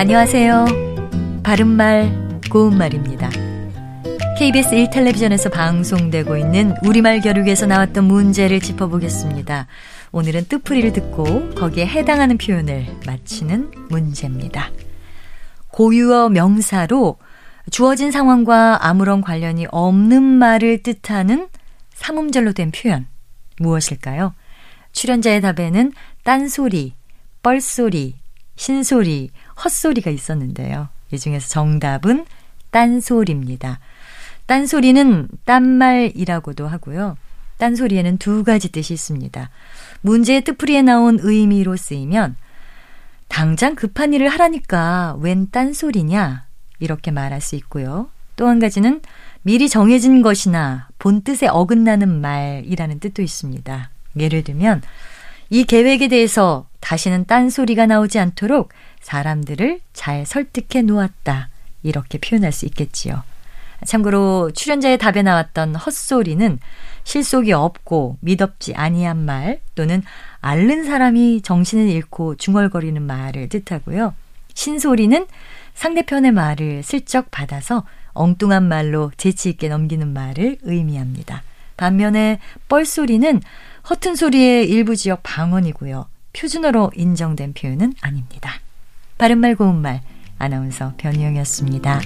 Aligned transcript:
안녕하세요. 0.00 0.64
바른말, 1.42 2.40
고운말입니다. 2.50 3.28
KBS 4.38 4.70
1텔레비전에서 4.70 5.52
방송되고 5.52 6.38
있는 6.38 6.74
우리말 6.82 7.20
겨루기에서 7.20 7.66
나왔던 7.66 8.04
문제를 8.04 8.60
짚어보겠습니다. 8.60 9.66
오늘은 10.12 10.46
뜻풀이를 10.48 10.94
듣고 10.94 11.50
거기에 11.50 11.86
해당하는 11.86 12.38
표현을 12.38 12.86
맞히는 13.06 13.72
문제입니다. 13.90 14.70
고유어 15.68 16.30
명사로 16.30 17.18
주어진 17.70 18.10
상황과 18.10 18.78
아무런 18.80 19.20
관련이 19.20 19.66
없는 19.70 20.22
말을 20.22 20.82
뜻하는 20.82 21.46
삼음절로 21.92 22.54
된 22.54 22.70
표현 22.70 23.06
무엇일까요? 23.58 24.32
출연자의 24.92 25.42
답에는 25.42 25.92
딴소리, 26.24 26.94
뻘소리, 27.42 28.19
신소리, 28.60 29.30
헛소리가 29.64 30.10
있었는데요. 30.10 30.88
이 31.10 31.18
중에서 31.18 31.48
정답은 31.48 32.26
딴소리입니다. 32.70 33.80
딴소리는 34.44 35.28
딴말이라고도 35.46 36.68
하고요. 36.68 37.16
딴소리에는 37.56 38.18
두 38.18 38.44
가지 38.44 38.70
뜻이 38.70 38.92
있습니다. 38.92 39.48
문제의 40.02 40.42
뜻풀이에 40.42 40.82
나온 40.82 41.18
의미로 41.22 41.74
쓰이면 41.74 42.36
당장 43.28 43.74
급한 43.74 44.12
일을 44.12 44.28
하라니까 44.28 45.16
웬 45.20 45.50
딴소리냐 45.50 46.44
이렇게 46.80 47.10
말할 47.10 47.40
수 47.40 47.56
있고요. 47.56 48.10
또 48.36 48.46
한 48.46 48.58
가지는 48.58 49.00
미리 49.40 49.70
정해진 49.70 50.20
것이나 50.20 50.88
본 50.98 51.22
뜻에 51.22 51.46
어긋나는 51.46 52.20
말이라는 52.20 53.00
뜻도 53.00 53.22
있습니다. 53.22 53.90
예를 54.18 54.44
들면 54.44 54.82
이 55.48 55.64
계획에 55.64 56.08
대해서 56.08 56.66
다시는 56.90 57.24
딴소리가 57.26 57.86
나오지 57.86 58.18
않도록 58.18 58.72
사람들을 59.00 59.78
잘 59.92 60.26
설득해 60.26 60.82
놓았다. 60.82 61.48
이렇게 61.84 62.18
표현할 62.18 62.50
수 62.50 62.66
있겠지요. 62.66 63.22
참고로 63.86 64.50
출연자의 64.50 64.98
답에 64.98 65.22
나왔던 65.22 65.76
헛소리는 65.76 66.58
실속이 67.04 67.52
없고 67.52 68.18
미덥지 68.18 68.74
아니한 68.74 69.18
말 69.18 69.60
또는 69.76 70.02
앓는 70.40 70.82
사람이 70.82 71.42
정신을 71.42 71.88
잃고 71.88 72.34
중얼거리는 72.34 73.00
말을 73.00 73.48
뜻하고요. 73.50 74.12
신소리는 74.54 75.28
상대편의 75.74 76.32
말을 76.32 76.82
슬쩍 76.82 77.30
받아서 77.30 77.84
엉뚱한 78.14 78.66
말로 78.66 79.12
재치 79.16 79.50
있게 79.50 79.68
넘기는 79.68 80.12
말을 80.12 80.58
의미합니다. 80.62 81.44
반면에 81.76 82.40
뻘소리는 82.68 83.40
허튼 83.88 84.16
소리의 84.16 84.68
일부 84.68 84.96
지역 84.96 85.20
방언이고요. 85.22 86.09
표준어로 86.32 86.92
인정된 86.94 87.54
표현은 87.54 87.94
아닙니다. 88.00 88.60
바른말 89.18 89.56
고운말 89.56 90.00
아나운서 90.38 90.94
변희영이었습니다. 90.96 92.00